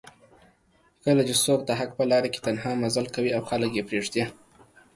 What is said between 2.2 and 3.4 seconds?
کې تنها مزل کوي